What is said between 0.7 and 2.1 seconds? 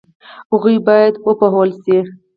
باید وپوهول شي.